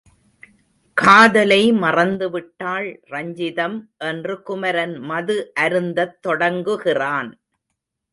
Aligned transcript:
காதலை 0.97 1.71
மறந்துவிட்டாள் 1.73 2.87
ரஞ்சிதம் 3.09 3.75
என்று 3.97 4.41
குமரன் 4.41 4.95
மது 5.01 5.37
அருந்தத் 5.59 6.17
தொடங்குகிறான். 6.21 7.29